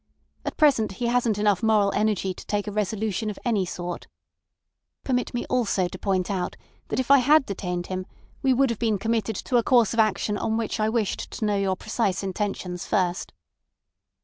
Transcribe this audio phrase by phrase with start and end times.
[0.43, 4.07] At present he hasn't enough moral energy to take a resolution of any sort.
[5.03, 8.07] Permit me also to point out that if I had detained him
[8.41, 11.45] we would have been committed to a course of action on which I wished to
[11.45, 13.31] know your precise intentions first."